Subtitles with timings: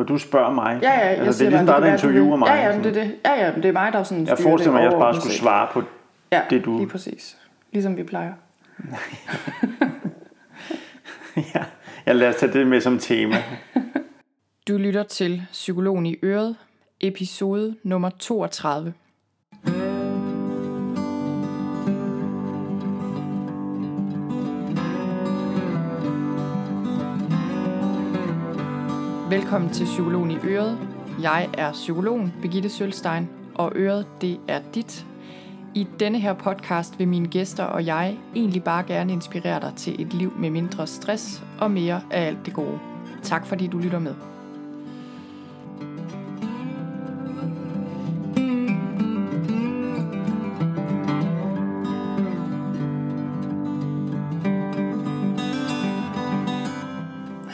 [0.00, 0.78] når du spørger mig.
[0.82, 2.46] Ja, ja, jeg altså, det er ligesom dig, der interviewer mig.
[2.48, 2.94] Ja, ja, men sådan.
[2.94, 3.16] det er det.
[3.24, 5.32] Ja, ja, men det er mig, der sådan Jeg forestiller mig, at jeg bare skulle
[5.32, 5.40] set.
[5.40, 5.82] svare på
[6.32, 7.36] ja, det, du- lige præcis.
[7.72, 8.32] Ligesom vi plejer.
[11.54, 11.64] ja,
[12.06, 13.36] jeg lader os tage det med som tema.
[14.68, 16.56] Du lytter til Psykologen i Øret,
[17.00, 18.94] episode nummer 32.
[29.30, 30.78] Velkommen til Psykologen i Øret.
[31.22, 35.06] Jeg er psykologen Birgitte Sølstein, og Øret det er dit.
[35.74, 40.02] I denne her podcast vil mine gæster og jeg egentlig bare gerne inspirere dig til
[40.02, 42.78] et liv med mindre stress og mere af alt det gode.
[43.22, 44.14] Tak fordi du lytter med.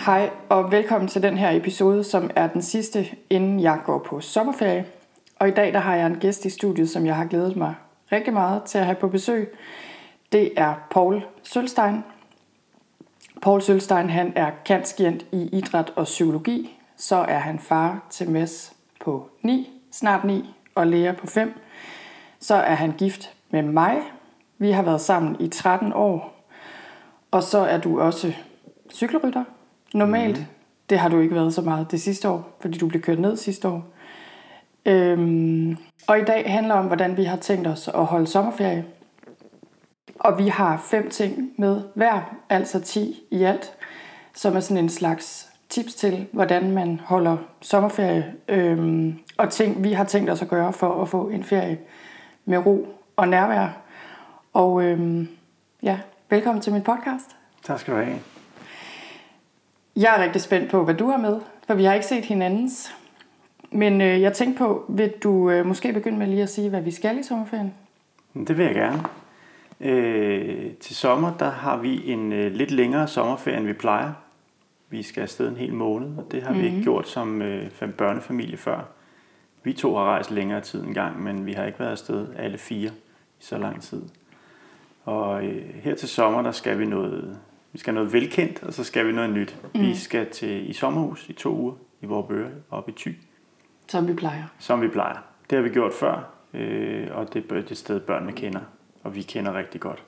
[0.07, 4.21] Hej og velkommen til den her episode, som er den sidste, inden jeg går på
[4.21, 4.87] sommerferie.
[5.39, 7.75] Og i dag der har jeg en gæst i studiet, som jeg har glædet mig
[8.13, 9.57] rigtig meget til at have på besøg.
[10.33, 12.05] Det er Paul Sølstein.
[13.43, 16.79] Paul Sølstein han er kantskient i idræt og psykologi.
[16.97, 21.61] Så er han far til Mads på 9, snart 9, og Lea på 5.
[22.41, 23.99] Så er han gift med mig.
[24.59, 26.47] Vi har været sammen i 13 år.
[27.31, 28.33] Og så er du også
[28.93, 29.45] cykelrytter.
[29.95, 30.39] Normalt.
[30.39, 30.45] Mm.
[30.91, 33.37] Det har du ikke været så meget det sidste år, fordi du blev kørt ned
[33.37, 33.85] sidste år.
[34.87, 38.85] Øhm, og i dag handler om, hvordan vi har tænkt os at holde sommerferie.
[40.21, 43.73] Og vi har fem ting med hver, altså 10 i alt,
[44.35, 48.35] som er sådan en slags tips til, hvordan man holder sommerferie.
[48.49, 51.79] Øhm, og ting, vi har tænkt os at gøre for at få en ferie
[52.45, 53.69] med ro og nærvær.
[54.53, 55.29] Og øhm,
[55.83, 55.99] ja,
[56.31, 57.37] velkommen til min podcast.
[57.63, 58.36] Tak skal du have.
[59.97, 62.95] Jeg er rigtig spændt på, hvad du har med, for vi har ikke set hinandens.
[63.71, 66.81] Men øh, jeg tænkte på, vil du øh, måske begynde med lige at sige, hvad
[66.81, 67.75] vi skal i sommerferien?
[68.35, 69.03] Det vil jeg gerne.
[69.81, 74.13] Øh, til sommer, der har vi en øh, lidt længere sommerferie, end vi plejer.
[74.91, 76.65] Vi skal afsted en hel måned, og det har mm-hmm.
[76.65, 78.81] vi ikke gjort som øh, fem børnefamilie før.
[79.63, 82.59] Vi to har rejst længere tid en gang, men vi har ikke været afsted alle
[82.59, 82.91] fire
[83.41, 84.03] i så lang tid.
[85.05, 87.39] Og øh, her til sommer, der skal vi noget,
[87.77, 89.57] vi skal noget velkendt, og så skal vi noget nyt.
[89.75, 89.81] Mm.
[89.81, 93.17] Vi skal til i sommerhus i to uger i Vorbøre oppe i Thy,
[93.89, 94.45] Som vi plejer.
[94.59, 95.17] som vi plejer.
[95.51, 98.61] Det har vi gjort før, øh, og det er et sted, børnene kender,
[99.03, 100.03] og vi kender rigtig godt.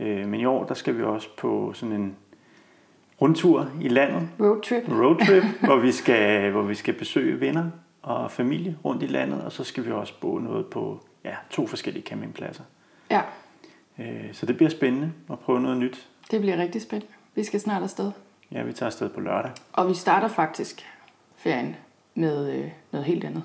[0.00, 2.16] Øh, men i år, der skal vi også på sådan en
[3.22, 4.88] rundtur i landet, Roadtrip.
[4.88, 7.70] roadtrip, hvor vi skal hvor vi skal besøge venner
[8.02, 11.66] og familie rundt i landet, og så skal vi også bo noget på ja, to
[11.66, 12.64] forskellige campingpladser.
[13.10, 13.20] Ja,
[14.32, 16.06] Så det bliver spændende at prøve noget nyt.
[16.30, 17.12] det bliver rigtig spændende.
[17.34, 18.10] Vi skal snart afsted.
[18.52, 19.50] Ja, vi tager afsted på lørdag.
[19.72, 20.86] Og vi starter faktisk
[21.36, 21.76] ferien
[22.14, 23.42] med øh, noget helt andet.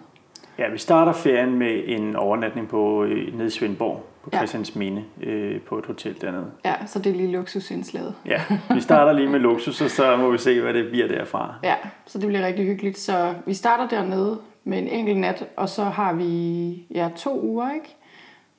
[0.59, 4.37] Ja, vi starter ferien med en overnatning på øh, nede i Svendborg på Ja.
[4.37, 6.51] Christiansminde øh, på et hotel dernede.
[6.65, 8.15] Ja, så det er lige luksusindslaget.
[8.25, 8.41] Ja,
[8.73, 11.55] vi starter lige med luksus, og så må vi se, hvad det bliver derfra.
[11.63, 11.75] Ja,
[12.05, 12.97] så det bliver rigtig hyggeligt.
[12.97, 17.73] Så vi starter dernede med en enkelt nat, og så har vi ja, to uger,
[17.73, 17.95] ikke?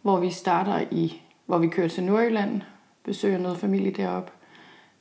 [0.03, 2.60] Hvor vi starter i, hvor vi kører til Nordjylland,
[3.05, 4.32] besøger noget familie deroppe,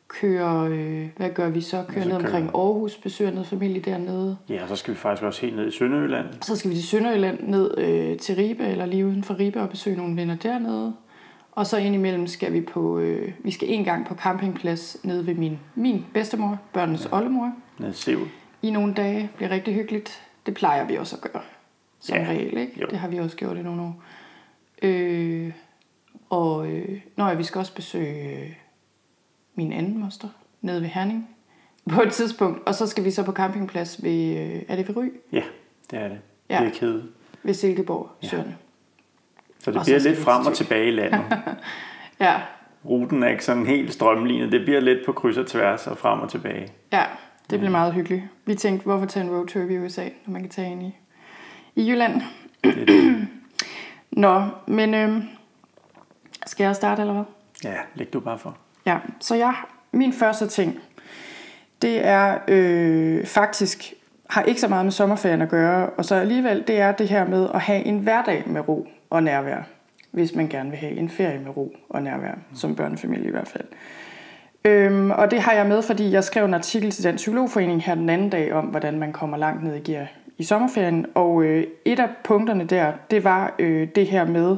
[0.07, 1.83] kører, øh, hvad gør vi så?
[1.89, 2.45] Kører så ned omkring.
[2.55, 4.37] Aarhus, besøger noget familie dernede.
[4.49, 6.27] Ja, så skal vi faktisk også helt ned i Sønderjylland.
[6.41, 9.69] Så skal vi til Sønderjylland ned øh, til Ribe, eller lige uden for Ribe, og
[9.69, 10.93] besøge nogle venner dernede.
[11.51, 15.33] Og så indimellem skal vi på, øh, vi skal en gang på campingplads nede ved
[15.35, 17.17] min, min bedstemor, børnenes ja.
[17.17, 17.51] oldemor.
[17.79, 18.27] Nede i Sevel.
[18.61, 19.29] i nogle dage.
[19.35, 20.21] Bliver rigtig hyggeligt.
[20.45, 21.41] Det plejer vi også at gøre.
[21.99, 22.81] Som Ja, regel, ikke?
[22.81, 22.87] jo.
[22.89, 24.03] Det har vi også gjort i nogle år.
[24.81, 25.51] Øh,
[26.33, 28.49] og øh, når jeg, vi skal også besøge øh,
[29.55, 30.27] min anden moster
[30.61, 31.29] nede ved Herning
[31.89, 32.67] på et tidspunkt.
[32.67, 35.05] Og så skal vi så på campingplads ved, øh, er det ved Ry?
[35.31, 35.43] Ja,
[35.91, 36.19] det er det.
[36.49, 36.59] Ja.
[36.59, 37.03] Det er kede.
[37.43, 38.57] Ved Silkeborg, Søerne.
[39.59, 41.21] Så det Og så bliver skal lidt frem og tilbage i landet.
[42.19, 42.41] Ja,
[42.85, 44.51] Ruten er ikke sådan helt strømlignet.
[44.51, 46.67] Det bliver lidt på kryds og tværs og frem og tilbage.
[46.91, 47.03] ja,
[47.49, 48.23] det bliver meget hyggeligt.
[48.45, 50.95] Vi tænkte, hvorfor tage en roadtrip i USA, når man kan tage en i,
[51.75, 52.21] i Jylland?
[52.63, 53.27] Det det.
[54.11, 55.23] Nå, men øh,
[56.45, 57.23] skal jeg starte, eller hvad?
[57.63, 58.57] Ja, læg du bare for.
[58.85, 59.53] Ja, så jeg,
[59.91, 60.79] min første ting,
[61.81, 63.93] det er øh, faktisk,
[64.29, 67.27] har ikke så meget med sommerferien at gøre, og så alligevel, det er det her
[67.27, 69.61] med at have en hverdag med ro og nærvær,
[70.11, 73.47] hvis man gerne vil have en ferie med ro og nærvær, som børnefamilie i hvert
[73.47, 73.65] fald.
[74.65, 77.95] Øhm, og det har jeg med, fordi jeg skrev en artikel til den psykologforening her
[77.95, 80.07] den anden dag om, hvordan man kommer langt ned i gear
[80.37, 81.05] i sommerferien.
[81.15, 84.57] Og øh, et af punkterne der, det var øh, det her med,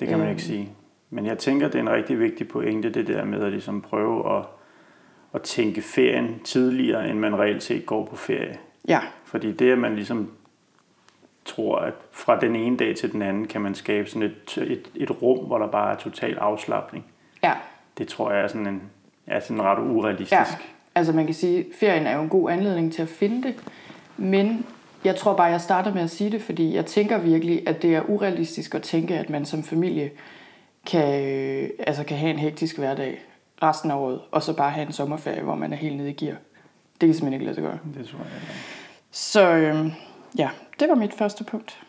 [0.00, 0.68] det kan man ikke sige.
[1.10, 4.36] Men jeg tænker, det er en rigtig vigtig pointe, det der med at ligesom prøve
[4.38, 4.44] at,
[5.34, 8.58] at tænke ferien tidligere, end man reelt set går på ferie.
[8.88, 9.00] Ja.
[9.24, 10.30] Fordi det, at man ligesom
[11.44, 14.90] tror, at fra den ene dag til den anden, kan man skabe sådan et, et,
[14.94, 17.04] et rum, hvor der bare er total afslappning.
[17.42, 17.52] Ja.
[17.98, 18.82] Det tror jeg er sådan, en,
[19.26, 20.32] er sådan ret urealistisk.
[20.32, 20.44] Ja,
[20.94, 23.54] altså man kan sige, at ferien er jo en god anledning til at finde det,
[24.16, 24.66] men
[25.04, 27.94] jeg tror bare, jeg starter med at sige det, fordi jeg tænker virkelig, at det
[27.94, 30.10] er urealistisk at tænke, at man som familie
[30.86, 33.20] kan, øh, altså kan have en hektisk hverdag
[33.62, 36.12] resten af året, og så bare have en sommerferie, hvor man er helt nede i
[36.12, 36.36] gear.
[37.00, 37.78] Det kan simpelthen ikke lade sig gøre.
[37.94, 38.34] Det tror jeg.
[38.34, 38.54] ikke.
[39.10, 39.92] Så øh,
[40.38, 40.50] ja,
[40.80, 41.82] det var mit første punkt.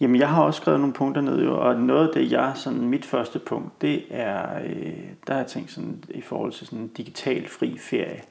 [0.00, 2.80] Jamen, jeg har også skrevet nogle punkter ned, jo, og noget af det, jeg, sådan
[2.80, 6.78] mit første punkt, det er, øh, der har jeg tænkt sådan, i forhold til sådan
[6.78, 8.22] en digital fri ferie.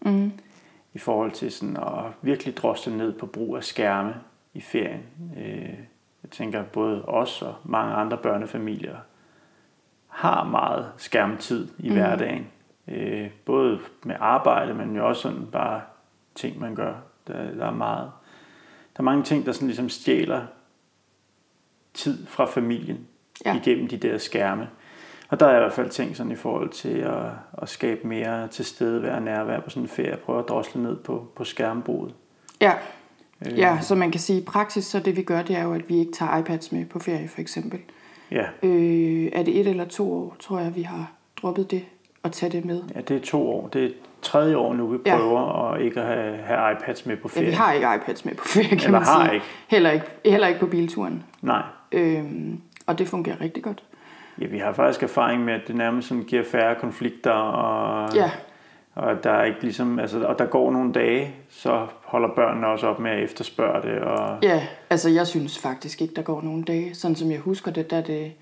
[0.00, 0.32] Mm.
[0.94, 4.14] I forhold til sådan at virkelig drosle ned på brug af skærme
[4.54, 5.02] i ferien.
[5.36, 5.78] Øh,
[6.22, 8.96] jeg tænker, både os og mange andre børnefamilier
[10.08, 11.94] har meget skærmtid i mm.
[11.94, 12.46] hverdagen.
[12.88, 15.80] Øh, både med arbejde, men jo også sådan bare
[16.34, 16.94] ting, man gør.
[17.26, 18.10] Der, der er meget.
[18.96, 20.42] Der er mange ting, der sådan ligesom stjæler
[21.94, 23.06] tid fra familien
[23.46, 23.56] Ja.
[23.56, 24.68] igennem de der skærme.
[25.28, 27.22] Og der er i hvert fald tænkt sådan i forhold til at,
[27.62, 30.16] at skabe mere tilstedevær og nærvær på sådan en ferie.
[30.16, 32.14] Prøve at drosle ned på, på skærmbruget.
[32.60, 32.72] Ja.
[33.46, 35.72] Øh, ja, så man kan sige, i praksis, så det vi gør, det er jo,
[35.74, 37.80] at vi ikke tager iPads med på ferie, for eksempel.
[38.30, 41.12] Ja, Øh, er det et eller to år, tror jeg, vi har
[41.42, 41.84] droppet det
[42.22, 42.82] og tage det med.
[42.94, 43.68] ja, det er to år.
[43.68, 43.90] Det er
[44.24, 45.16] tredje år nu, vi Ja.
[45.16, 47.50] prøver at ikke at have, have iPads med på Ja, ferie.
[47.50, 49.34] vi har ikke iPads med på ferie, kan Eller man har sige.
[49.34, 49.46] ikke.
[49.68, 50.06] Heller ikke.
[50.24, 51.22] Heller ikke på bilturen.
[51.42, 51.62] Nej.
[51.92, 53.82] Øhm, og det fungerer rigtig godt.
[54.40, 58.30] Ja, vi har faktisk erfaring med, at det nærmest sådan giver færre konflikter, og, Ja,
[58.94, 62.86] og der er ikke ligesom, altså, og der går nogle dage, så holder børnene også
[62.86, 66.64] op med at efterspørge det, og ja, altså jeg synes faktisk ikke, der går nogle
[66.64, 66.94] dage.
[66.94, 68.32] Sådan som jeg husker det, der er det...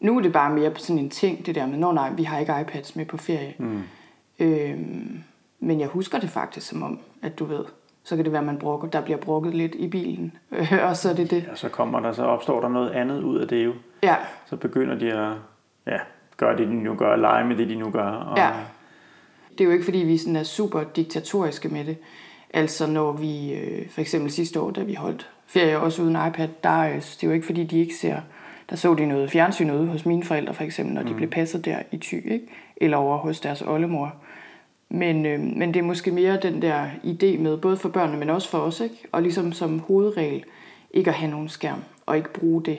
[0.00, 2.38] Nu er det bare mere sådan en ting, det der med, nå nej, vi har
[2.38, 3.54] ikke iPads med på ferie.
[3.58, 3.82] Mm.
[4.38, 5.18] Øhm,
[5.60, 7.64] men jeg husker det faktisk som om, at du ved,
[8.04, 10.36] så kan det være, at man bruger, der bliver brugget lidt i bilen.
[10.88, 11.44] og så er det det.
[11.48, 13.72] ja, så kommer der, så opstår der noget andet ud af det jo.
[14.02, 15.32] Ja, Så begynder de at
[15.86, 15.98] ja,
[16.36, 18.06] gøre det, de nu gør, lege med det, de nu gør.
[18.06, 18.50] Og, Ja.
[19.52, 21.96] Det er jo ikke, fordi vi sådan er super diktatoriske med det.
[22.54, 26.48] Altså når vi, øh, for eksempel sidste år, da vi holdt ferie også uden iPad,
[26.64, 28.16] der, øh, det er jo ikke, fordi de ikke ser,
[28.70, 31.64] der så de noget fjernsyn ude hos mine forældre, for eksempel, når de blev passet
[31.64, 32.46] der i Thy, ikke?
[32.76, 34.14] eller over hos deres oldemor.
[34.90, 38.30] Men, øh, men det er måske mere den der idé med, både for børnene, men
[38.30, 38.94] også for os, ikke?
[39.12, 40.44] og ligesom som hovedregel,
[40.90, 42.78] ikke at have nogen skærm, og ikke bruge det.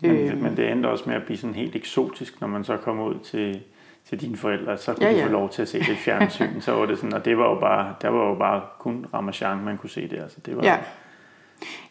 [0.00, 0.38] Men, Øhm.
[0.42, 3.14] men det endte også med at blive sådan helt eksotisk, når man så kom ud
[3.24, 3.60] til,
[4.08, 6.60] til dine forældre, så kunne Ja, ja, de få lov til at se lidt fjernsyn.
[6.60, 9.58] så var det sådan, og det var jo bare, der var jo bare kun Ramachan,
[9.64, 10.28] man kunne se der.
[10.28, 10.78] Så det var, Ja.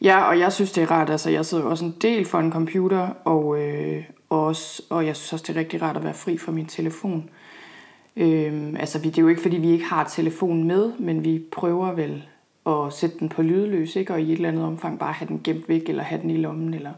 [0.02, 1.10] Ja, og jeg synes, det er rart.
[1.10, 5.06] Altså, jeg sidder jo også en del for en computer, og, øh, og, også, og
[5.06, 7.30] jeg synes også, det er rigtig rart at være fri fra min telefon.
[8.22, 11.44] Øhm, altså, vi- det er jo ikke, fordi vi ikke har telefonen med, men vi
[11.52, 12.24] prøver vel
[12.68, 14.14] at sætte den på lydløs, ikke?
[14.14, 16.38] og i et eller andet omfang bare have den gemt væk, eller have den i
[16.38, 16.92] lommen, eller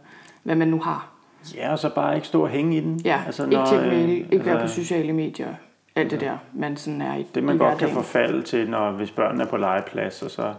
[0.44, 1.10] hvad man nu har.
[1.56, 3.02] ja, og så bare ikke stå og hænge i den.
[3.06, 5.54] Ja, altså, ikke tjekke mail, ikke altså, være på sociale medier,
[5.96, 8.92] alt det der, man sådan er i Det man i godt kan forfalde til, når,
[8.92, 10.54] hvis børnene er på legeplads, og så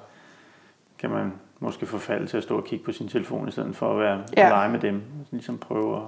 [0.99, 3.93] kan man måske forfalde til at stå og kigge på sin telefon, i stedet for
[3.93, 4.49] at være ja.
[4.49, 5.03] lege med dem.
[5.31, 6.03] Ligesom prøve at,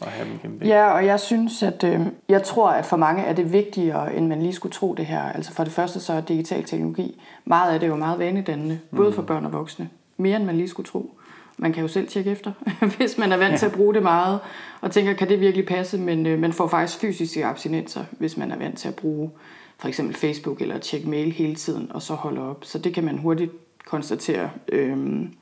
[0.00, 0.62] at have dem gennem.
[0.62, 4.26] Ja, og jeg synes, at øh, jeg tror, at for mange er det vigtigere, end
[4.26, 5.22] man lige skulle tro det her.
[5.22, 8.80] Altså for det første så er digital teknologi, meget af det er jo meget vanedannende,
[8.96, 9.88] både for børn og voksne.
[10.16, 11.18] Mere end man lige skulle tro.
[11.58, 12.52] Man kan jo selv tjekke efter,
[12.96, 13.56] hvis man er vant ja.
[13.56, 14.40] til at bruge det meget,
[14.80, 15.98] og tænker, kan det virkelig passe?
[15.98, 19.30] Men øh, man får faktisk fysiske abstinenser, hvis man er vant til at bruge
[19.78, 22.64] for eksempel Facebook eller at tjekke mail hele tiden, og så holde op.
[22.64, 23.52] Så det kan man hurtigt
[23.86, 24.50] konstatere.
[24.68, 25.32] Øhm,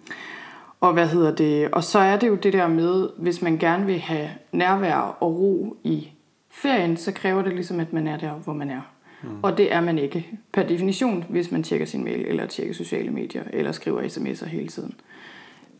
[0.81, 1.71] og hvad hedder det?
[1.71, 5.39] Og så er det jo det der med, hvis man gerne vil have nærvær og
[5.39, 6.09] ro i
[6.51, 8.81] ferien, så kræver det ligesom, at man er der, hvor man er.
[9.23, 9.29] Mm.
[9.43, 13.11] Og det er man ikke per definition, hvis man tjekker sin mail, eller tjekker sociale
[13.11, 14.95] medier, eller skriver sms'er hele tiden.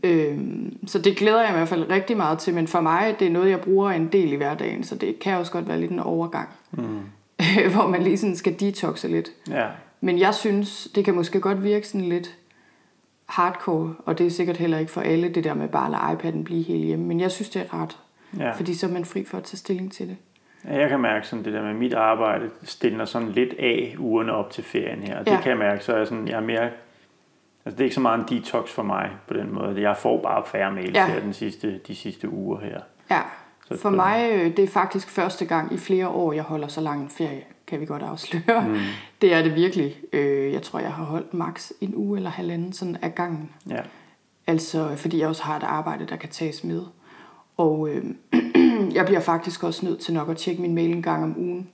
[0.03, 3.27] Øhm, så det glæder jeg i hvert fald rigtig meget til, men for mig, det
[3.27, 5.91] er noget, jeg bruger en del i hverdagen, så det kan også godt være lidt
[5.91, 7.01] en overgang, mm.
[7.75, 9.31] hvor man lige sådan skal detoxe lidt.
[9.51, 9.67] Ja.
[10.01, 12.37] Men jeg synes, det kan måske godt virke sådan lidt
[13.31, 16.03] hardcore, og det er sikkert heller ikke for alle, det der med bare at lade
[16.35, 17.99] iPad'en blive helt hjemme, men jeg synes, det er rart,
[18.39, 18.51] Ja.
[18.53, 20.17] fordi så er man fri for at tage stilling til det.
[20.65, 24.33] Ja, Jeg kan mærke sådan det der med mit arbejde stiller sådan lidt af ugerne
[24.33, 25.19] op til ferien her.
[25.19, 25.41] Og det Ja.
[25.41, 26.71] kan jeg mærke, så er jeg sådan, jeg er mere...
[27.65, 29.81] Altså det er ikke så meget en detox for mig på den måde.
[29.83, 31.07] Jeg får bare færre mails Ja.
[31.07, 32.81] her den sidste, de sidste uger her.
[33.11, 33.21] Ja,
[33.77, 37.03] for mig, øh, det er faktisk første gang i flere år, jeg holder så lang
[37.03, 38.69] en ferie, kan vi godt afsløre.
[38.69, 38.77] Mm.
[39.21, 39.97] Det er det virkelig.
[40.13, 43.51] Øh, Jeg tror, jeg har holdt maks en uge eller halvanden sådan af gangen.
[43.69, 43.81] Ja.
[44.47, 46.83] Altså, fordi jeg også har et arbejde, der kan tages med.
[47.57, 48.05] Og øh,
[48.97, 51.69] jeg bliver faktisk også nødt til nok at tjekke min mail en gang om ugen.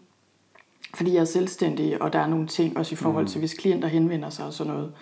[0.95, 3.89] Fordi jeg er selvstændig, og der er nogle ting, også i forhold til, hvis klienter
[3.89, 4.93] henvender sig og sådan noget,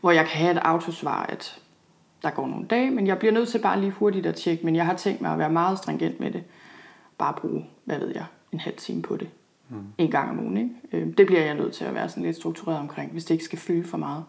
[0.00, 1.58] hvor jeg kan have et autosvar, at
[2.24, 4.76] der går nogle dage, men jeg bliver nødt til bare lige hurtigt at tjekke, men
[4.76, 6.42] jeg har tænkt mig at være meget stringent med det.
[7.18, 9.28] Bare bruge, hvad ved jeg, en halv time på det.
[9.68, 9.76] Mm.
[9.98, 10.70] En gang om ugen, ikke?
[10.92, 13.44] Øh, Det bliver jeg nødt til at være sådan lidt struktureret omkring, hvis det ikke
[13.44, 14.24] skal fylde for meget.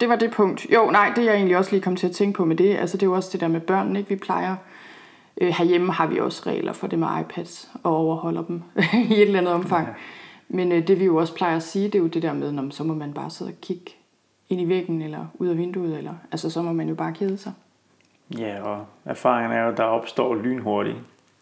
[0.00, 0.66] Det var det punkt.
[0.72, 2.76] Jo, nej, det er jeg egentlig også lige kom til at tænke på med det.
[2.76, 4.08] Altså, det er jo også det der med børnene, ikke?
[4.08, 4.56] Vi plejer...
[5.40, 8.62] Øh, herhjemme har vi også regler for det med iPads, og overholder dem
[9.10, 9.86] i et eller andet omfang.
[9.86, 9.92] Ja.
[10.48, 12.52] Men øh, det vi jo også plejer at sige, det er jo det der med,
[12.52, 13.90] når så må man bare sidde og kigge
[14.48, 17.38] ind i væggen, eller ud af vinduet, eller altså så må man jo bare kede
[17.38, 17.52] sig.
[18.38, 20.96] ja, og erfaringen er jo, at der opstår lynhurtigt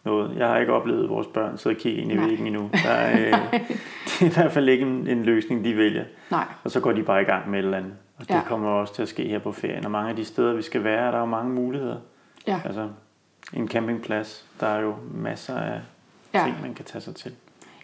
[0.05, 0.37] noget.
[0.37, 2.27] Jeg har ikke oplevet vores børn sidde og kigge ind i Nej.
[2.29, 2.71] væggen endnu.
[2.85, 3.61] Der er, øh,
[4.07, 6.05] det er i hvert fald ikke en, en løsning, de vælger.
[6.31, 7.93] Nej, Og så går de bare i gang med et eller andet.
[8.19, 8.43] Og det Ja.
[8.47, 9.85] kommer også til at ske her på ferien.
[9.85, 11.97] Og mange af de steder, vi skal være, er der er jo mange muligheder.
[12.47, 12.61] ja.
[12.65, 12.89] Altså
[13.53, 15.81] en campingplads, der er jo masser af
[16.35, 16.43] ja.
[16.45, 17.33] ting, man kan tage sig til.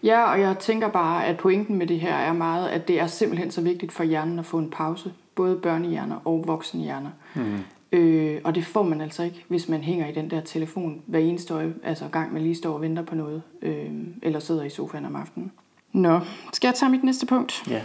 [0.07, 3.07] Ja, og jeg tænker bare, at pointen med det her er meget, at det er
[3.07, 5.13] simpelthen så vigtigt for hjernen at få en pause.
[5.35, 7.11] Både børnehjerner og voksenhjerner.
[7.35, 7.59] Mm.
[7.93, 11.19] Øh, og det får man altså ikke, hvis man hænger i den der telefon hver
[11.19, 13.91] eneste øje, altså gang man lige står og venter på noget, øh,
[14.23, 15.53] eller sidder i sofaen om aftenen.
[15.93, 16.21] Nå,
[16.53, 17.63] skal jeg tage mit næste punkt?
[17.71, 17.81] Ja,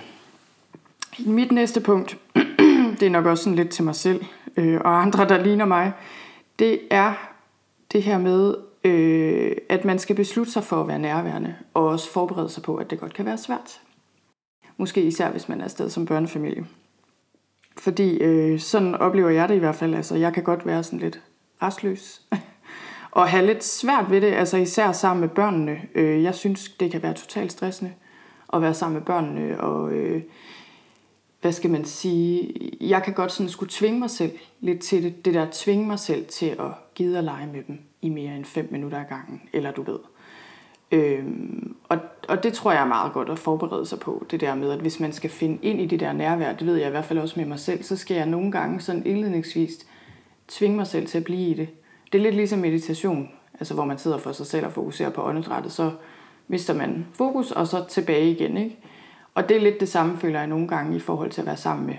[1.20, 2.18] Mit næste punkt,
[3.00, 4.24] det er nok også sådan lidt til mig selv
[4.58, 5.92] øh, og andre, der ligner mig,
[6.60, 7.14] det er
[7.92, 9.31] det her med, øh,
[9.82, 12.90] at man skal beslutte sig for at være nærværende, og også forberede sig på, at
[12.90, 13.82] det godt kan være svært.
[14.78, 16.66] Måske især, hvis man er afsted som børnefamilie.
[17.78, 19.96] Fordi øh, sådan oplever jeg det i hvert fald.
[19.96, 21.22] Altså, jeg kan godt være sådan lidt
[21.62, 22.22] restløs.
[23.12, 25.82] og have lidt svært ved det, altså især sammen med børnene.
[25.96, 27.94] Øh, jeg synes, det kan være totalt stressende
[28.54, 30.22] at være sammen med børnene, og øh,
[31.42, 35.26] hvad skal man sige, jeg kan godt sådan skulle tvinge mig selv lidt til det,
[35.26, 38.46] det der tvinge mig selv til at gide at lege med dem i mere end
[38.46, 40.00] 5 minutter ad gangen, eller du ved.
[40.92, 44.56] Øhm, og, og det tror jeg er meget godt at forberede sig på, det der
[44.56, 46.92] med, at hvis man skal finde ind i det der nærvær, det ved jeg i
[46.92, 49.88] hvert fald også med mig selv, så skal jeg nogle gange sådan indledningsvis
[50.48, 51.70] tvinge mig selv til at blive i det.
[52.12, 53.30] Det er lidt ligesom meditation,
[53.60, 55.92] altså hvor man sidder for sig selv og fokuserer på åndedrættet, så
[56.48, 58.78] mister man fokus, og så tilbage igen, ikke?
[59.36, 61.58] Og det er lidt det samme, føler jeg nogle gange i forhold til at være
[61.58, 61.96] sammen med,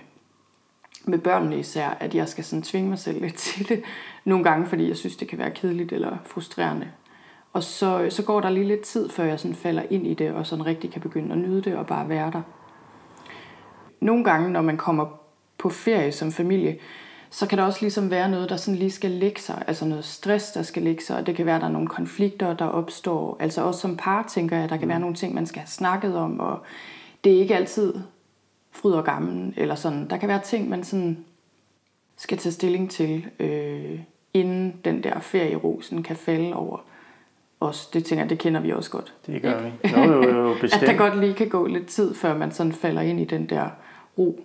[1.04, 3.82] med børnene især, at jeg skal sådan tvinge mig selv lidt til det
[4.24, 6.88] nogle gange, fordi jeg synes, det kan være kedeligt eller frustrerende.
[7.52, 10.32] Og så, så går der lige lidt tid, før jeg sådan falder ind i det,
[10.32, 12.42] og sådan rigtig kan begynde at nyde det og bare være der.
[14.00, 15.06] Nogle gange, når man kommer
[15.58, 16.78] på ferie som familie,
[17.30, 19.64] så kan der også ligesom være noget, der sådan lige skal lægge sig.
[19.66, 21.88] Altså noget stress, der skal lægge sig, og det kan være, at der er nogle
[21.88, 23.36] konflikter, der opstår.
[23.40, 26.16] Altså også som par, tænker jeg, der kan være nogle ting, man skal have snakket
[26.16, 26.58] om, og
[27.24, 27.94] det er ikke altid
[28.72, 30.10] fryd og gammel, eller sådan.
[30.10, 31.24] Der kan være ting, man sådan
[32.16, 34.00] skal tage stilling til, øh,
[34.34, 36.78] inden den der ferierosen kan falde over
[37.60, 37.86] os.
[37.86, 39.14] Det tænker jeg, det kender vi også godt.
[39.26, 39.88] det gør vi.
[39.96, 40.86] Jo, jo, jo, At bestemt.
[40.86, 43.68] der godt lige kan gå lidt tid, før man sådan falder ind i den der
[44.18, 44.40] ro.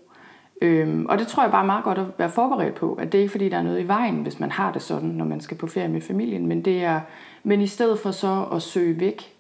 [0.62, 3.22] Øhm, og det tror jeg bare meget godt at være forberedt på, at det er
[3.22, 5.58] ikke fordi, der er noget i vejen, hvis man har det sådan, når man skal
[5.58, 7.02] på ferie med familien, men det er,
[7.44, 9.34] men i stedet for så at søge væk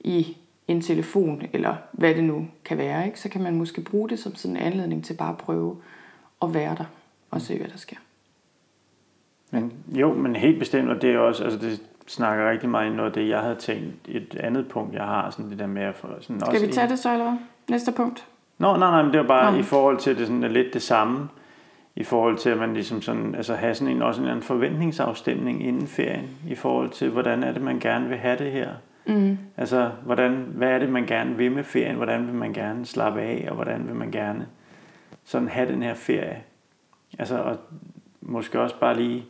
[0.00, 0.36] i
[0.68, 4.18] en telefon, eller hvad det nu kan være, ikke, så kan man måske bruge det
[4.18, 5.76] som sådan en anledning til bare at prøve
[6.42, 6.84] at være der
[7.30, 7.96] og se, hvad der sker.
[9.50, 12.94] Men, jo, men helt bestemt, og det er også, altså det snakker rigtig meget ind
[12.94, 13.94] i noget det, jeg havde tænkt.
[14.08, 16.72] Et andet punkt, jeg har, sådan det der med at få sådan Skal også vi
[16.72, 17.38] tage det så, eller hvad?
[17.68, 18.26] Næste punkt.
[18.58, 19.58] Nå, nej, nej, men det var bare Nå.
[19.58, 21.28] i forhold til, det sådan er lidt det samme.
[21.96, 25.86] I forhold til, at man ligesom sådan, altså have sådan en, også en forventningsafstemning inden
[25.86, 26.28] ferien.
[26.48, 28.68] I forhold til, hvordan er det, man gerne vil have det her.
[29.06, 29.38] Mm.
[29.56, 31.96] Altså, hvordan, hvad er det, man gerne vil med ferien?
[31.96, 33.46] Hvordan vil man gerne slappe af?
[33.48, 34.46] Og hvordan vil man gerne
[35.24, 36.42] sådan have den her ferie?
[37.18, 37.56] Altså, og
[38.20, 39.24] måske også bare lige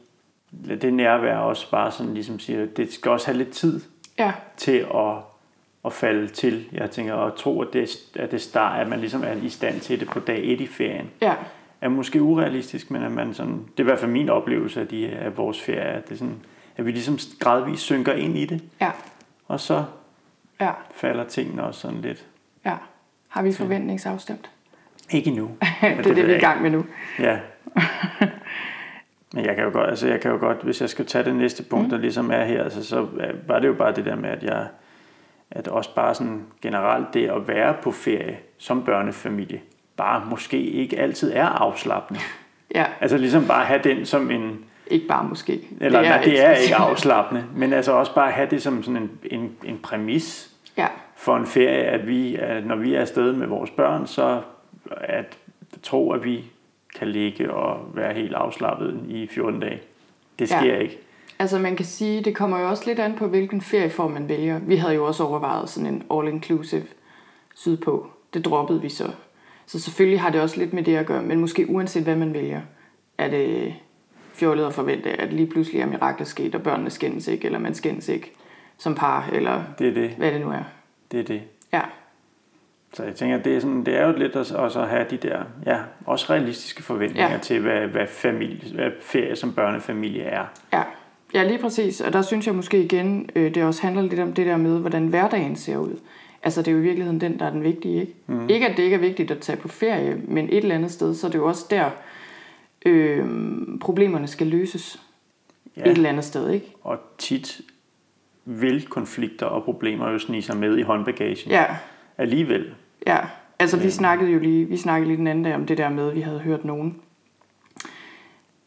[0.62, 3.80] lade det nærvær også bare sådan ligesom siger, det skal også have lidt tid
[4.18, 5.14] Ja, til at,
[5.84, 6.64] at falde til.
[6.72, 9.80] Jeg tænker, at tro, at det, at det start, at man ligesom er i stand
[9.80, 11.34] til det på dag 1 i ferien, ja,
[11.80, 14.88] er måske urealistisk, men at man sådan, det er i hvert fald min oplevelse af,
[14.88, 16.36] de, af vores ferie, at, det sådan,
[16.76, 18.90] at vi ligesom gradvist synker ind i det, ja,
[19.48, 19.84] og så
[20.60, 22.26] ja, falder tingene også sådan lidt.
[22.64, 22.76] ja.
[23.28, 24.50] Har vi forventningsafstemt?
[25.10, 25.50] Ikke endnu.
[25.80, 26.84] det er det, ved vi er i gang med nu.
[27.18, 27.38] Ja.
[29.34, 31.36] Men jeg kan jo godt, altså jeg kan jo godt, hvis jeg skal tage det
[31.36, 31.90] næste punkt, mm.
[31.90, 33.08] der ligesom er her, altså, så
[33.46, 34.66] var det jo bare det der med, at jeg,
[35.50, 39.60] at også bare sådan generelt det at være på ferie som børnefamilie,
[39.96, 42.20] bare måske ikke altid er afslappende.
[42.74, 45.68] Ja, Altså ligesom bare have den som en, ikke bare måske.
[45.80, 48.82] eller det er, nej, det er ikke afslappende, men altså også bare have det som
[48.82, 50.86] sådan en, en, en præmis Ja,
[51.16, 54.40] for en ferie, at vi, at når vi er afsted med vores børn, så
[55.00, 55.38] at
[55.82, 56.44] tro, at vi
[56.98, 59.80] kan ligge og være helt afslappet i 14 dage.
[60.38, 60.78] Det sker Ja.
[60.78, 60.98] ikke.
[61.38, 64.58] altså man kan sige, det kommer jo også lidt an på, hvilken ferieform man vælger.
[64.58, 66.86] Vi havde jo også overvejet sådan en all-inclusive
[67.54, 68.06] sydpå.
[68.34, 69.10] Det droppede vi så.
[69.66, 72.34] Så selvfølgelig har det også lidt med det at gøre, men måske uanset hvad man
[72.34, 72.60] vælger,
[73.18, 73.74] er det
[74.34, 77.74] fjollet at forvente, at lige pludselig er mirakler sket, og børnene skændes ikke, eller man
[77.74, 78.32] skændes ikke
[78.78, 80.10] som par, eller Det er det.
[80.10, 80.62] hvad det nu er.
[81.12, 81.42] Det er det.
[81.72, 81.80] Ja,
[82.92, 85.16] Så jeg tænker, det er, sådan, det er jo lidt at, også at have de
[85.16, 87.38] der, ja, også realistiske forventninger Ja.
[87.38, 90.44] til, hvad, hvad, familie, hvad ferie som børnefamilie er.
[90.72, 90.82] Ja,
[91.34, 92.00] ja lige præcis.
[92.00, 94.78] Og der synes jeg måske igen, øh, det også handler lidt om det der med,
[94.78, 95.98] hvordan hverdagen ser ud.
[96.42, 98.00] Altså det er jo i virkeligheden den, der er den vigtige.
[98.00, 98.48] Ikke, mm.
[98.48, 101.14] ikke at det ikke er vigtigt at tage på ferie, men et eller andet sted,
[101.14, 101.90] så er det jo også der,
[102.84, 103.26] øh,
[103.80, 105.02] problemerne skal løses.
[105.76, 105.82] Ja.
[105.82, 106.72] Et eller andet sted, ikke?
[106.82, 107.60] Og tit
[108.44, 111.64] vil konflikter og problemer jo snige sig med i håndbagagen Ja,
[112.18, 112.74] alligevel.
[113.06, 113.18] ja.
[113.58, 116.08] Altså vi snakkede jo lige, vi snakkede lige den anden dag om det der med,
[116.08, 116.96] at vi havde hørt nogen.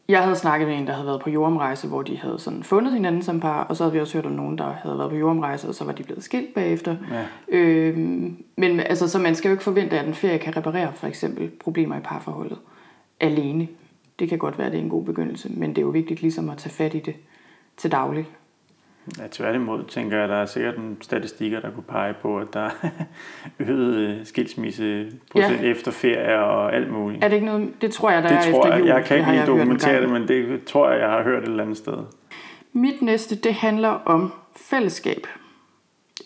[0.08, 2.92] Jeg havde snakket med en, der havde været på jordomrejse, hvor de havde sådan fundet
[2.92, 5.16] hinanden som par, og så havde vi også hørt om nogen, der havde været på
[5.16, 6.96] jordomrejse, og så var de blevet skilt bagefter.
[7.10, 7.24] Ja.
[7.48, 11.06] Øhm, men altså, så man skal jo ikke forvente, at en ferie kan reparere for
[11.06, 12.58] eksempel problemer i parforholdet
[13.20, 13.68] alene.
[14.18, 16.22] Det kan godt være, at det er en god begyndelse, men det er jo vigtigt
[16.22, 17.14] ligesom at tage fat i det
[17.76, 18.28] til daglig.
[19.18, 22.46] Ja, tværtimod tænker jeg, at der er sikkert en statistikker, der kunne pege på, at
[22.52, 22.90] der er
[23.58, 25.66] øget øh, skilsmisseprocent Ja.
[25.70, 27.24] efter ferie og alt muligt.
[27.24, 28.88] Er det ikke noget, det tror jeg, der det er tror efter jeg, jul.
[28.88, 31.62] jeg kan ikke lige dokumentere det, men det tror jeg, jeg har hørt et eller
[31.62, 31.98] andet sted.
[32.72, 35.26] Mit næste, det handler om fællesskab.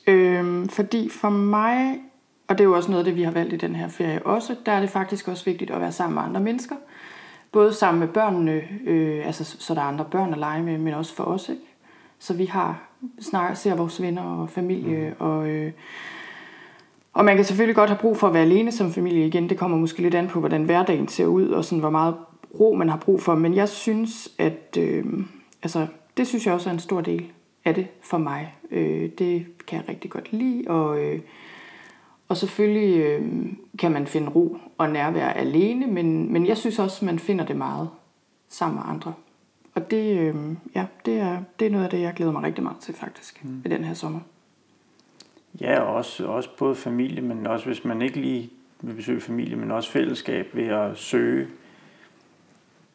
[0.06, 1.98] Øhm, fordi for mig,
[2.48, 4.56] og det er jo også noget det, vi har valgt i den her ferie også,
[4.66, 6.76] der er det faktisk også vigtigt at være sammen med andre mennesker.
[7.52, 10.94] Både sammen med børnene, øh, altså så der er andre børn at lege med, men
[10.94, 11.48] også for os.
[11.48, 11.62] Ikke?
[12.18, 12.80] Så vi har
[13.20, 15.26] snak, ser vores venner og familie, mm.
[15.26, 15.72] og, øh,
[17.12, 19.48] og man kan selvfølgelig godt have brug for at være alene som familie igen.
[19.48, 22.14] Det kommer måske lidt an på, hvordan hverdagen ser ud, og sådan, hvor meget
[22.60, 23.34] ro man har brug for.
[23.34, 25.04] Men jeg synes, at øh,
[25.62, 25.86] altså,
[26.16, 27.26] det synes jeg også er en stor del
[27.64, 28.54] af det for mig.
[28.70, 31.20] Øh, det kan jeg rigtig godt lide, og, øh,
[32.32, 33.22] og selvfølgelig øh,
[33.78, 37.56] kan man finde ro og nærvær alene, men, men jeg synes også, man finder det
[37.56, 37.88] meget
[38.48, 39.14] sammen med andre.
[39.74, 40.34] Og det, øh,
[40.74, 43.44] ja, det, er, det er noget af det, jeg glæder mig rigtig meget til faktisk,
[43.44, 43.62] mm.
[43.64, 44.20] i den her sommer.
[45.60, 49.56] Ja, og også, også både familie, men også hvis man ikke lige vil besøge familie,
[49.56, 51.46] men også fællesskab ved at søge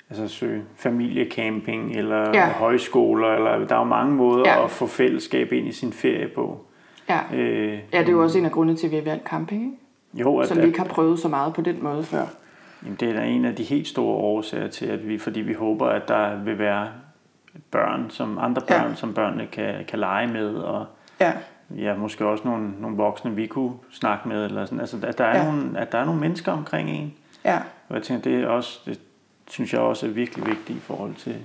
[0.10, 2.50] altså søge familiecamping eller Ja.
[2.52, 4.64] højskoler, eller der er jo mange måder ja.
[4.64, 6.67] at få fællesskab ind i sin ferie på.
[7.10, 7.20] Ja.
[7.34, 9.64] Øh, ja, det er jo også en af grundene til, at vi har valgt camping,
[9.64, 9.78] ikke?
[10.14, 12.26] jo, at, som vi ikke har prøvet så meget på den måde før.
[12.84, 15.54] Jamen, det er da en af de helt store årsager til, at vi, fordi vi
[15.54, 16.88] håber, at der vil være
[17.72, 18.96] børn, som andre børn, ja.
[18.96, 20.86] som børnene kan, kan lege med, og
[21.20, 21.34] Ja,
[21.76, 24.80] ja, måske også nogle, nogle voksne, vi kunne snakke med, eller sådan.
[24.80, 25.52] Altså, at der, er ja.
[25.52, 27.14] nogle, at der er nogle mennesker omkring en.
[27.46, 29.00] ja, Og jeg tænker, det er også, det
[29.48, 31.36] synes jeg også er virkelig vigtigt i forhold til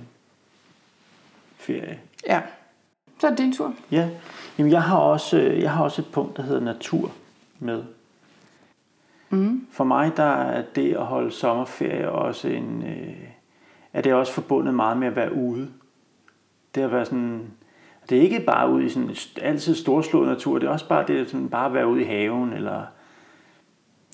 [1.57, 1.99] ferie.
[2.27, 2.41] ja.
[3.23, 3.73] Så er det din tur.
[3.91, 4.09] Ja,
[4.57, 7.11] Jamen, jeg, har også, øh, jeg har også et punkt, der hedder natur
[7.59, 7.83] med.
[9.29, 9.67] Mm.
[9.71, 13.13] For mig der er det at holde sommerferie også en, øh,
[13.93, 15.69] er det også forbundet meget med at være ude.
[16.75, 17.41] Det at være sådan,
[18.09, 21.29] det er ikke bare ude i sådan altid storslået natur, det er også bare det
[21.29, 22.81] sådan bare at være ude i haven eller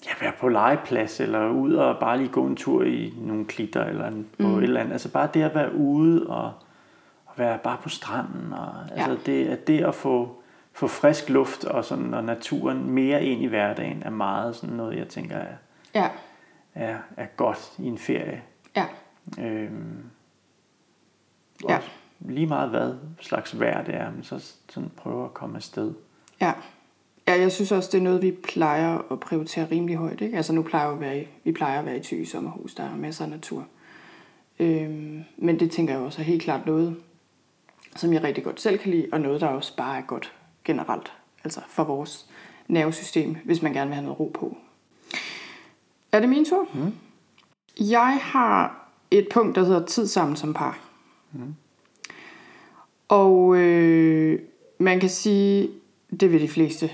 [0.05, 3.85] ja, være på legeplads eller ud og bare lige gå en tur i nogle klitter
[3.85, 4.57] eller på Mm.
[4.57, 4.91] et eller andet.
[4.93, 6.51] Altså bare det at være ude og
[7.39, 10.35] være bare på stranden og altså det, at det at få
[10.73, 14.97] få frisk luft og sådan og naturen mere ind i hverdagen er meget sådan noget
[14.97, 15.55] jeg tænker er,
[15.95, 16.09] Ja,
[16.75, 18.41] er, er godt i en ferie.
[18.75, 18.85] ja,
[19.39, 20.03] Øhm,
[21.69, 21.75] Ja.
[21.75, 25.93] også Lige meget hvad slags vejr det er, men så sådan prøve at komme afsted.
[26.41, 26.53] ja.
[27.27, 30.21] Ja, jeg synes også, det er noget, vi plejer at prioritere rimelig højt.
[30.21, 30.37] Ikke?
[30.37, 32.83] Altså nu plejer vi, at være i, vi plejer at være i Thy sommerhus, der
[32.83, 33.65] er masser af natur.
[34.59, 36.95] Øhm, men det tænker jeg også er helt klart noget,
[37.95, 40.33] som jeg rigtig godt selv kan lide, og noget, der også bare er godt
[40.65, 41.13] generelt,
[41.43, 42.29] altså for vores
[42.67, 44.57] nervesystem, hvis man gerne vil have noget ro på.
[46.11, 46.67] Er det min tur?
[46.73, 46.93] Mm.
[47.79, 50.79] Jeg har et punkt, der hedder tid sammen som par.
[51.31, 51.55] Mm.
[53.07, 54.39] Og øh,
[54.77, 55.69] man kan sige,
[56.19, 56.91] det vil de fleste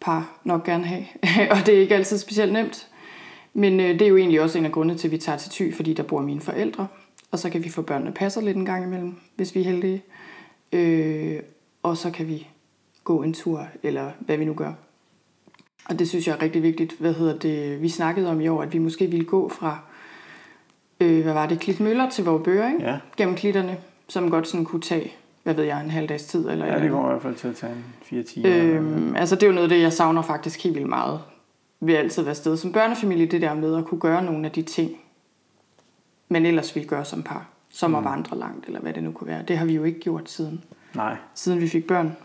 [0.00, 1.04] par nok gerne have.
[1.52, 2.88] og det er ikke altid specielt nemt.
[3.54, 5.50] Men øh, det er jo egentlig også en af grundene til, at vi tager til
[5.50, 6.86] Thy, fordi der bor mine forældre.
[7.30, 10.02] Og så kan vi få børnene passet lidt en gang imellem, hvis vi er heldige.
[10.72, 11.40] Øh,
[11.82, 12.46] og så kan vi
[13.04, 14.72] gå en tur, eller hvad vi nu gør.
[15.88, 16.96] Og det synes jeg er rigtig vigtigt.
[16.98, 17.82] Hvad hedder det?
[17.82, 19.78] Vi snakkede om i år, at vi måske ville gå fra,
[21.00, 22.84] øh, hvad var det, Klitmøller til vores bøger, ikke?
[22.84, 22.98] Ja.
[23.16, 23.76] Gennem klitterne,
[24.08, 25.12] som godt sådan kunne tage,
[25.42, 26.48] hvad ved jeg, en halv dags tid.
[26.48, 28.78] Eller Ja, det kommer i hvert fald til at tage en 4 timer.
[28.78, 31.20] Øhm, altså det er jo noget af det, jeg savner faktisk helt vildt meget.
[31.80, 34.62] Ved altid være sted som børnefamilie, det der med at kunne gøre nogle af de
[34.62, 34.99] ting,
[36.30, 37.46] man ellers ville gøre som par.
[37.72, 39.42] Som at vandre langt, eller hvad det nu kunne være.
[39.48, 40.64] Det har vi jo ikke gjort siden,
[40.94, 42.16] Nej, siden vi fik børn.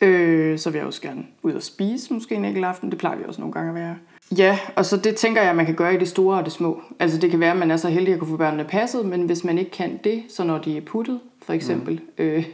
[0.00, 2.90] Øh, så vil jeg også gerne ud og spise måske en enkelt aften.
[2.90, 3.96] Det plejer vi også nogle gange at være.
[4.38, 6.82] Ja, og så det tænker jeg, man kan gøre i det store og det små.
[6.98, 9.22] Altså det kan være, at man er så heldig at kunne få børnene passet, men
[9.22, 12.24] hvis man ikke kan det, så når de er puttet, for eksempel, mm.
[12.24, 12.46] øh,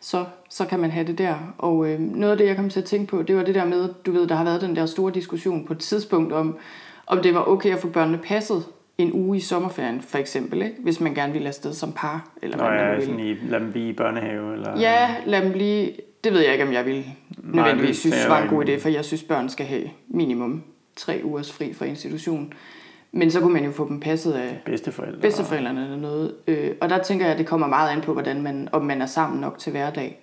[0.00, 1.34] så, så kan man have det der.
[1.58, 3.64] Og øh, noget af det, jeg kom til at tænke på, det var det der
[3.64, 6.56] med, du ved, der har været den der store diskussion på et tidspunkt om,
[7.06, 8.64] om det var okay at få børnene passet
[9.02, 10.76] en uge i sommerferien, for eksempel, ikke?
[10.82, 13.04] hvis man gerne ville afsted som par, eller Nå, hvad man ja, vil.
[13.04, 14.52] sådan i, lad dem blive i børnehave.
[14.54, 15.90] Eller, Ja, lad dem blive...
[16.24, 17.04] Det ved jeg ikke, om jeg vil
[17.38, 20.62] nødvendigvis det synes var en god idé, for jeg synes, børn skal have minimum
[20.96, 22.52] tre ugers fri fra institution.
[23.12, 25.20] Men så kunne man jo få dem passet af Bedsteforældre.
[25.20, 26.34] bedsteforældrene eller noget.
[26.46, 29.02] Øh, og der tænker jeg, at det kommer meget an på, hvordan man, om man
[29.02, 30.20] er sammen nok til hverdag.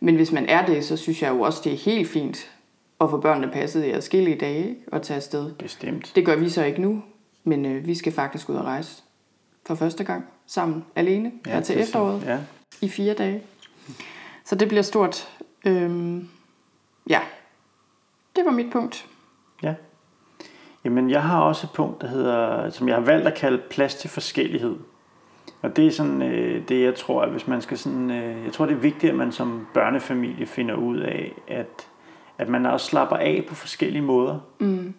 [0.00, 2.50] Men hvis man er det, så synes jeg jo også, det er helt fint
[3.00, 5.52] at få børnene passet i adskillige dage og tage afsted.
[5.58, 6.12] Bestemt.
[6.14, 7.02] Det gør vi så ikke nu,
[7.46, 9.02] men øh, vi skal faktisk ud og rejse
[9.66, 12.38] for første gang sammen alene ja, her til er efteråret Ja.
[12.80, 13.42] i fire dage.
[14.44, 15.28] Så det bliver stort.
[15.66, 16.28] Øhm,
[17.10, 17.20] ja,
[18.36, 19.06] det var mit punkt.
[19.62, 19.74] Ja.
[20.84, 23.94] Jamen, jeg har også et punkt, der hedder, som jeg har valgt at kalde plads
[23.94, 24.76] til forskellighed.
[25.62, 28.52] Og det er sådan øh, det, jeg tror, at hvis man skal sådan, øh, jeg
[28.52, 31.88] tror, det er vigtigt, at man som børnefamilie finder ud af, at,
[32.38, 34.38] at man også slapper af på forskellige måder.
[34.60, 34.94] Mm.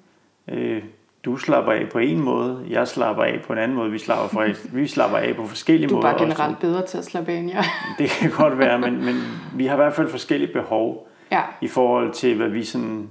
[0.47, 0.83] Øh,
[1.25, 4.27] du slapper af på en måde, jeg slapper af på en anden måde, vi slapper,
[4.27, 4.45] for,
[4.77, 6.07] vi slapper af på forskellige Du er måder.
[6.07, 6.25] bare også.
[6.25, 7.63] generelt bedre til at slappe af end jeg.
[7.97, 9.15] Det kan godt være, men, men
[9.55, 13.09] vi har i hvert fald forskellige behov Ja, i forhold til, hvad vi sådan,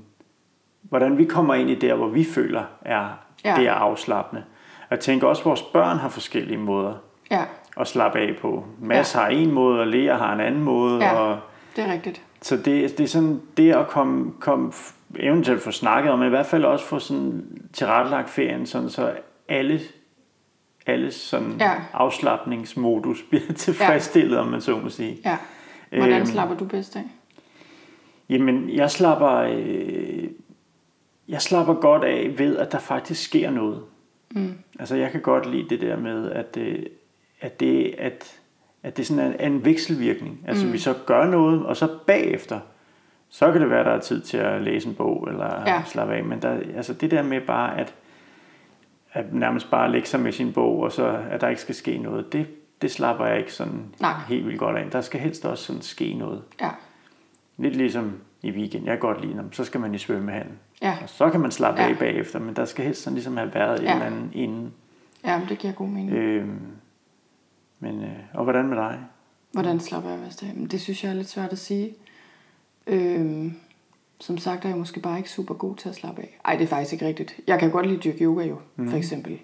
[0.83, 3.07] hvordan vi kommer ind i der, hvor vi føler er,
[3.45, 3.55] Ja.
[3.57, 4.45] det er afslappende.
[4.91, 6.95] Jeg tænker også, at vores børn har forskellige måder
[7.31, 7.43] ja,
[7.77, 8.65] at slappe af på.
[8.81, 9.21] Mads ja.
[9.21, 11.05] har en måde, og Lea har en anden måde.
[11.05, 11.15] Ja.
[11.15, 11.39] Og,
[11.77, 12.23] det er rigtigt.
[12.43, 14.73] så det, det er sådan det at komme, komme
[15.21, 19.13] eventuelt få snakket om, men i hvert fald også få sådan tilrettelagt ferien, sådan så
[19.49, 19.81] alle
[20.87, 21.73] alles sådan Ja.
[21.93, 24.41] afslappningsmodus bliver tilfredsstillet, ja.
[24.41, 25.19] om man så må sige.
[25.25, 25.37] Ja.
[25.91, 26.27] Hvordan Øhm.
[26.27, 27.03] slapper du bedst af?
[28.29, 30.25] Jamen, jeg slapper, øh,
[31.29, 33.83] jeg slapper godt af ved, at der faktisk sker noget.
[34.31, 34.55] Mm.
[34.79, 36.79] Altså, jeg kan godt lide det der med, at, øh,
[37.41, 38.41] at, det, at,
[38.83, 40.41] at det sådan er en vekselvirkning.
[40.49, 40.73] Altså, mm.
[40.73, 42.61] vi så gør noget, og så bagefter,
[43.29, 45.83] så kan det være, at der er tid til at læse en bog, eller Ja.
[45.87, 46.25] slappe af.
[46.25, 47.95] Men der, altså, det der med bare, at,
[49.13, 51.99] at nærmest bare lægge sig med sin bog, og så at der ikke skal ske
[51.99, 52.47] noget, det,
[52.83, 54.15] det slapper jeg ikke sådan Nej.
[54.29, 54.91] helt vildt godt af.
[54.91, 56.43] Der skal helst også sådan ske noget.
[56.61, 56.71] Ja,
[57.59, 58.13] Lidt ligesom
[58.43, 58.85] i weekend.
[58.85, 59.53] Jeg kan godt lide dem.
[59.53, 60.59] Så skal man i svømmehallen.
[60.83, 61.89] ja, Og så kan man slappe Ja.
[61.89, 63.87] af bagefter, men der skal helst sådan ligesom have været ja.
[63.91, 64.73] En eller anden inden.
[65.25, 66.13] ja men det giver god mening.
[66.13, 66.59] Øhm,
[67.81, 68.99] men, øh, og hvordan med dig?
[69.53, 70.69] Hvordan slapper jeg bedst af?
[70.71, 71.95] Det synes jeg er lidt svært at sige.
[72.87, 73.55] Øhm,
[74.21, 76.39] som sagt er jeg måske bare ikke super god til at slappe af.
[76.45, 77.37] Ej, det er faktisk ikke rigtigt.
[77.47, 78.91] Jeg kan godt lide at dyrke yoga jo, mm.
[78.91, 79.39] for eksempel.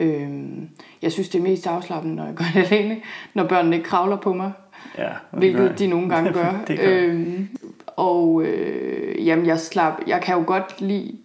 [0.00, 0.68] Øhm,
[1.02, 3.00] jeg synes, det er mest afslappende, når jeg gør det alene.
[3.34, 4.52] Når børnene ikke kravler på mig.
[4.98, 5.78] Ja, gør Hvilket jeg.
[5.78, 6.60] de nogle gange gør.
[6.68, 7.48] Det gør øhm,
[7.86, 11.18] og øh, jamen, jeg, slap, jeg kan jo godt lide...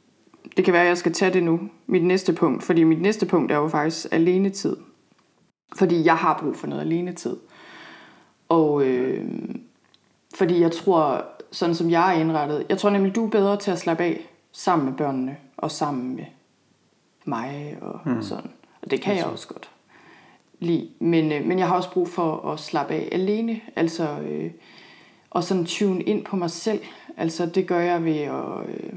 [0.57, 1.59] Det kan være, at jeg skal tage det nu.
[1.87, 2.63] Mit næste punkt.
[2.63, 4.75] Fordi mit næste punkt er jo faktisk alenetid.
[5.77, 7.35] Fordi jeg har brug for noget alenetid.
[8.49, 9.25] Og øh,
[10.37, 13.71] fordi jeg tror, sådan som jeg er indrettet, jeg tror nemlig, du er bedre til
[13.71, 16.25] at slappe af sammen med børnene, og sammen med
[17.25, 18.21] mig og mm.
[18.21, 18.51] sådan.
[18.81, 19.69] Og det kan jeg også godt
[20.59, 20.89] lide.
[20.99, 24.51] Men, øh, men jeg har også brug for at slappe af alene, altså øh,
[25.29, 26.81] og sådan tune ind på mig selv.
[27.17, 28.93] Altså det gør jeg ved at øh,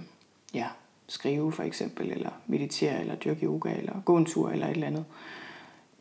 [0.55, 0.67] ja,
[1.09, 4.87] skrive for eksempel, eller meditere, eller dyrke yoga, eller gå en tur, eller et eller
[4.87, 5.05] andet.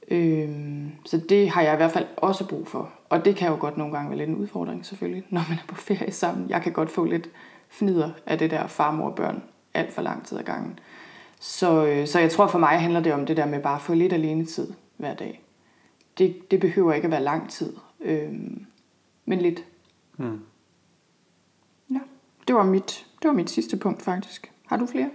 [0.10, 2.89] Øhm, så det har jeg i hvert fald også brug for.
[3.10, 5.67] Og det kan jo godt nogle gange være lidt en udfordring selvfølgelig, når man er
[5.67, 6.50] på ferie sammen.
[6.50, 7.30] Jeg kan godt få lidt
[7.69, 9.43] fnider af det der far, mor, børn
[9.74, 10.80] alt for lang tid ad gangen.
[11.39, 13.82] Så, øh, så jeg tror for mig handler det om det der med bare at
[13.82, 14.74] få lidt alene tid.
[14.98, 15.43] hver dag.
[16.17, 18.34] Det, det behøver ikke at være lang tid, øh,
[19.26, 19.65] men lidt.
[20.17, 20.39] Mm.
[21.91, 22.00] Ja,
[22.48, 24.52] det var, mit, det var mit sidste punkt faktisk.
[24.65, 25.10] Har du flere?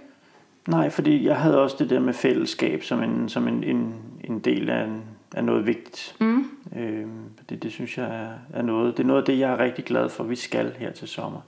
[0.67, 4.39] Nej, fordi jeg havde også det der med fællesskab som en, som en, en, en
[4.39, 5.01] del af, en,
[5.35, 6.15] af noget vigtigt.
[6.19, 6.45] Mm.
[6.75, 7.05] Øh,
[7.49, 8.97] det, det synes jeg er, er noget.
[8.97, 11.39] Det er noget af det, jeg er rigtig glad for, vi skal her til sommer.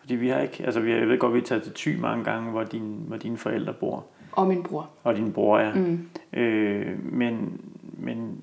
[0.00, 2.00] Fordi vi har ikke, altså vi har, jeg ved godt, vi har taget til Thy
[2.00, 4.04] mange gange, hvor, din, hvor dine forældre bor.
[4.32, 4.90] Og min bror.
[5.04, 5.74] Og din bror, ja.
[5.74, 6.08] Mm.
[6.32, 8.42] Øh, men, men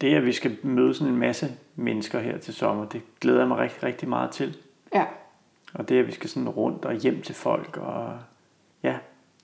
[0.00, 3.48] det, at vi skal møde sådan en masse mennesker her til sommer, det glæder jeg
[3.48, 4.56] mig rigtig, rigtig meget til.
[4.94, 5.04] Ja,
[5.74, 8.12] Og det, at vi skal sådan rundt og hjem til folk, og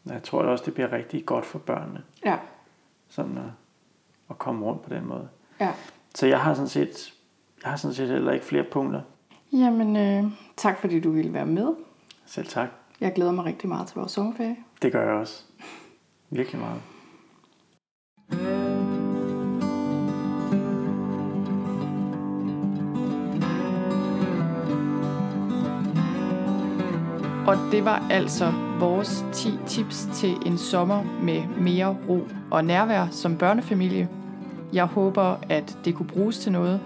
[0.06, 2.38] jeg tror også, det bliver rigtig godt for børnene, ja,
[3.08, 3.44] sådan at,
[4.30, 5.28] at komme rundt på den måde.
[5.60, 5.72] ja.
[6.14, 7.12] Så jeg har sådan set,
[7.62, 9.00] jeg har sådan set heller ikke flere punkter.
[9.52, 10.24] Jamen, øh,
[10.56, 11.74] tak fordi du ville være med.
[12.26, 12.68] Selv tak.
[13.00, 14.56] Jeg glæder mig rigtig meget til vores sommerferie.
[14.82, 15.44] Det gør jeg også.
[16.30, 16.80] Virkelig meget.
[27.46, 33.06] Og det var altså vores 10 tips til en sommer med mere ro og nærvær
[33.10, 34.08] som børnefamilie.
[34.72, 36.80] Jeg håber, at det kunne bruges til noget.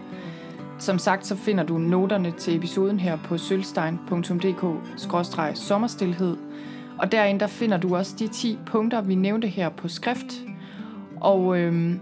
[0.78, 6.36] Som sagt, så finder du noterne til episoden her på sølvstein.dk-sommerstilhed.
[6.98, 10.42] Og derinde der finder du også de 10 punkter, vi nævnte her på skrift.
[11.20, 12.00] Og øhm,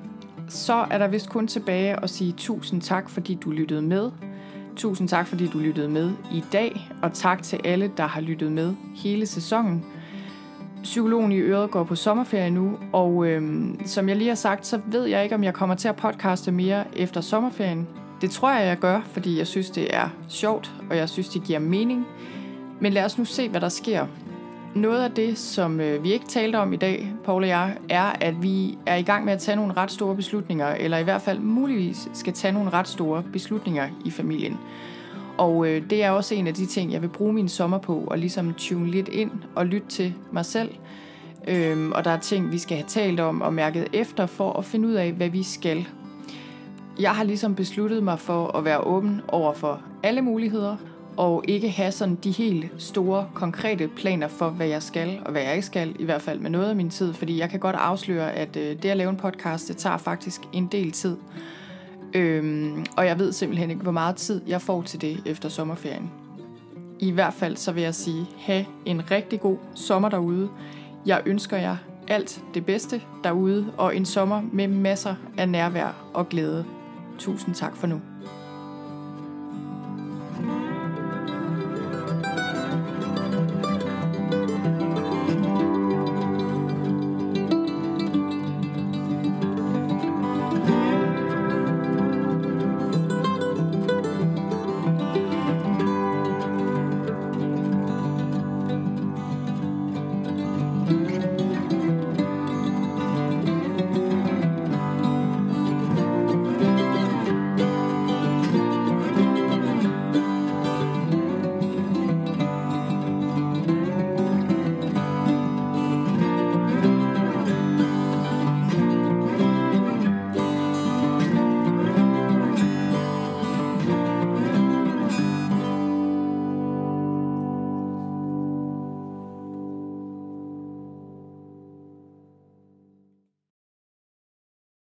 [0.49, 4.11] så er der vist kun tilbage at sige tusind tak, fordi du lyttede med.
[4.77, 8.53] Tusind tak, fordi du lyttede med i dag, og tak til alle, der har lyttet
[8.53, 9.85] med hele sæsonen.
[10.83, 14.81] Psykologen i øret går på sommerferie nu, og øhm, som jeg lige har sagt, så
[14.87, 17.89] ved jeg ikke, om jeg kommer til at podcaste mere efter sommerferien.
[18.21, 21.45] Det tror jeg, jeg gør, fordi jeg synes, det er sjovt, og jeg synes, det
[21.45, 22.07] giver mening.
[22.81, 24.07] Men lad os nu se, hvad der sker.
[24.75, 28.13] Noget af det, som øh, vi ikke talte om i dag, Paul og jeg, er,
[28.21, 31.23] at vi er i gang med at tage nogle ret store beslutninger, eller i hvert
[31.23, 34.59] fald muligvis skal tage nogle ret store beslutninger i familien.
[35.39, 38.05] Og øh, det er også en af de ting, jeg vil bruge min sommer på,
[38.07, 40.71] og ligesom tune lidt ind og lytte til mig selv.
[41.49, 44.65] Øhm, og der er ting, vi skal have talt om og mærket efter, for at
[44.65, 45.89] finde ud af, hvad vi skal.
[47.01, 50.77] Jeg har ligesom besluttet mig for at være åben over for alle muligheder,
[51.17, 55.43] og ikke have sådan de helt store, konkrete planer for, hvad jeg skal og hvad
[55.43, 57.77] jeg ikke skal, i hvert fald med noget af min tid, fordi jeg kan godt
[57.77, 61.17] afsløre, at øh, det at lave en podcast, det tager faktisk en del tid.
[62.15, 66.11] Øhm, og jeg ved simpelthen ikke, hvor meget tid jeg får til det efter sommerferien.
[66.99, 70.49] I hvert fald så vil jeg sige, have en rigtig god sommer derude.
[71.07, 71.77] Jeg ønsker jer
[72.09, 76.65] alt det bedste derude, og en sommer med masser af nærvær og glæde.
[77.19, 78.01] Tusind tak for nu.